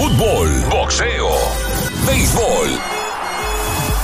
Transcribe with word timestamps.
Fútbol, 0.00 0.48
boxeo, 0.70 1.28
béisbol. 2.06 2.70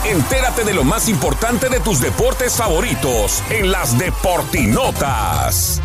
Entérate 0.04 0.62
de 0.62 0.75
lo 0.75 0.84
más 0.84 1.08
importante 1.08 1.71
de 1.71 1.80
tus 1.80 2.03
deportes 2.03 2.54
favoritos 2.54 3.42
en 3.48 3.72
las 3.72 3.98
Deportinotas. 3.98 5.80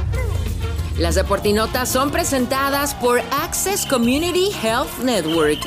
Las 0.98 1.16
Deportinotas 1.16 1.90
son 1.90 2.12
presentadas 2.12 2.94
por 2.96 3.22
Access 3.32 3.86
Community 3.86 4.50
Health 4.62 5.00
Network. 5.04 5.60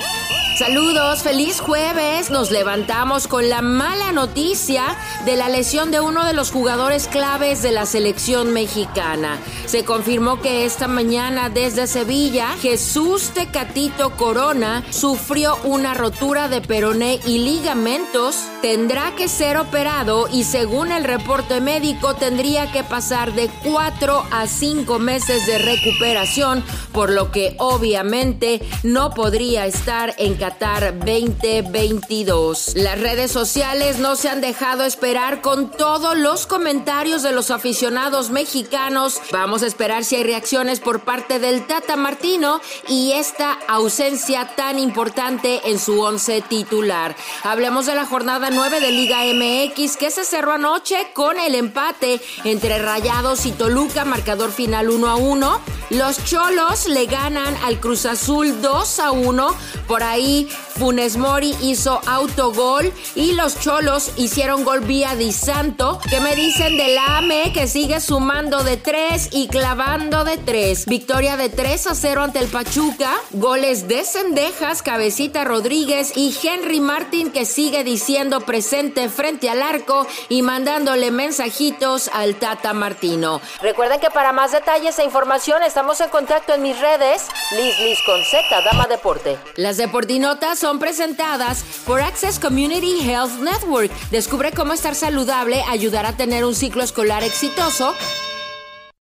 Saludos, 0.59 1.25
feliz 1.25 1.59
jueves. 1.59 2.31
Nos 2.31 2.53
levantamos 2.53 3.27
con 3.27 3.49
la 3.49 3.61
mala 3.61 4.13
noticia 4.13 4.97
de 5.25 5.35
la 5.35 5.49
lesión 5.49 5.91
de 5.91 5.99
uno 5.99 6.25
de 6.25 6.33
los 6.33 6.53
jugadores 6.53 7.09
claves 7.09 7.61
de 7.61 7.73
la 7.73 7.87
selección 7.87 8.53
mexicana. 8.53 9.41
Se 9.67 9.85
confirmó 9.85 10.41
que 10.41 10.65
esta 10.65 10.87
mañana 10.87 11.51
desde 11.51 11.89
Sevilla, 11.89 12.51
Jesús 12.63 13.31
Tecatito 13.35 14.11
Corona 14.11 14.85
sufrió 14.91 15.57
una 15.65 15.93
rotura 15.93 16.49
de 16.49 16.61
peroné 16.61 17.19
y 17.27 17.39
ligamentos. 17.39 18.37
Tendrá 18.63 19.17
que 19.17 19.27
ser 19.27 19.57
operado 19.57 20.29
y 20.31 20.45
según 20.45 20.93
el 20.93 21.03
reporte 21.03 21.61
médico 21.61 22.15
tendría 22.15 22.71
que 22.71 22.85
pasar 22.85 23.33
de 23.33 23.51
4 23.65 24.25
a 24.31 24.47
5 24.47 24.99
meses 25.01 25.14
de 25.15 25.59
recuperación, 25.59 26.65
por 26.93 27.09
lo 27.09 27.31
que 27.31 27.55
obviamente 27.61 28.61
no 28.83 29.15
podría 29.15 29.65
estar 29.65 30.13
en 30.19 30.35
Qatar 30.35 30.99
2022. 30.99 32.73
Las 32.75 33.01
redes 33.01 33.31
sociales 33.31 34.01
no 34.01 34.17
se 34.17 34.29
han 34.29 34.41
dejado 34.41 34.83
esperar 34.83 35.41
con 35.41 35.71
todos 35.71 36.17
los 36.17 36.49
comentarios 36.49 37.23
de 37.23 37.31
los 37.31 37.53
aficionados 37.53 38.31
mexicanos. 38.31 39.21
Vamos 39.31 39.63
a 39.63 39.69
esperar 39.69 40.03
si 40.03 40.17
hay 40.17 40.25
reacciones 40.25 40.81
por 40.81 41.05
parte 41.05 41.39
del 41.39 41.65
Tata 41.65 41.95
Martino 41.95 42.61
y 42.89 43.13
esta 43.13 43.53
ausencia 43.69 44.57
tan 44.57 44.81
importante 44.81 45.61
en 45.71 45.79
su 45.79 46.01
once 46.01 46.43
titular. 46.43 47.15
Hablemos 47.45 47.87
de 47.87 47.95
la 47.95 48.05
jornada 48.05 48.51
9 48.51 48.81
de 48.81 48.91
Liga 48.91 49.21
MX 49.33 49.97
que 49.97 50.11
se 50.11 50.25
cerró 50.25 50.55
anoche 50.55 50.97
con 51.15 51.39
el 51.39 51.55
empate 51.55 52.21
entre 52.43 52.81
Rayados 52.81 53.47
y 53.47 53.53
Toluca, 53.53 54.05
marcador 54.05 54.51
final 54.51 54.91
1 55.05 55.11
a 55.11 55.17
1. 55.17 55.61
Los 55.91 56.25
Cholos 56.25 56.87
le 56.87 57.05
ganan 57.05 57.55
al 57.65 57.79
Cruz 57.79 58.07
Azul 58.07 58.63
2 58.63 59.01
a 59.01 59.11
1. 59.11 59.55
Por 59.87 60.03
ahí 60.03 60.49
Funes 60.77 61.17
Mori 61.17 61.55
hizo 61.61 62.01
autogol 62.07 62.93
y 63.15 63.33
los 63.33 63.61
Cholos 63.61 64.11
hicieron 64.17 64.65
gol 64.65 64.81
vía 64.81 65.15
Di 65.15 65.31
Santo. 65.33 66.01
¿Qué 66.11 66.19
me 66.19 66.35
dicen 66.35 66.77
del 66.77 66.99
AME 66.99 67.53
que 67.53 67.69
sigue 67.69 68.01
sumando 68.01 68.65
de 68.65 68.77
3 68.77 69.29
y 69.33 69.47
clavando 69.47 70.25
de 70.25 70.37
3? 70.37 70.87
Victoria 70.87 71.37
de 71.37 71.49
3 71.49 71.87
a 71.87 71.95
0 71.95 72.23
ante 72.23 72.41
el 72.41 72.49
Pachuca. 72.49 73.13
Goles 73.31 73.87
de 73.87 74.05
Cendejas, 74.05 74.83
Cabecita 74.83 75.45
Rodríguez 75.45 76.17
y 76.17 76.37
Henry 76.43 76.81
Martin 76.81 77.31
que 77.31 77.47
sigue 77.47 77.85
diciendo 77.85 78.41
presente 78.41 79.09
frente 79.09 79.49
al 79.49 79.63
arco 79.63 80.07
y 80.29 80.43
mandándole 80.43 81.13
mensajitos 81.13 82.11
al 82.13 82.35
Tata 82.35 82.73
Martino. 82.73 83.41
Recuerden 83.63 84.01
que 84.01 84.11
para 84.11 84.33
más 84.33 84.51
detalles 84.51 84.99
e 84.99 85.05
información 85.05 85.63
estamos 85.63 86.01
en 86.01 86.09
contacto 86.09 86.53
en 86.53 86.63
mis 86.63 86.79
redes. 86.81 87.23
Liz 87.53 87.79
Liz 87.79 87.99
con 88.05 88.21
Z, 88.25 88.61
Dama 88.63 88.87
Deporte. 88.89 89.39
Las 89.55 89.77
Deportinotas 89.77 90.64
son 90.65 90.79
presentadas 90.79 91.63
por 91.85 92.01
Access 92.01 92.39
Community 92.39 92.99
Health 93.03 93.39
Network. 93.43 93.93
Descubre 94.11 94.51
cómo 94.51 94.73
estar 94.73 94.95
saludable, 94.95 95.63
ayudar 95.69 96.07
a 96.07 96.17
tener 96.17 96.43
un 96.43 96.55
ciclo 96.55 96.83
escolar 96.83 97.23
exitoso 97.23 97.95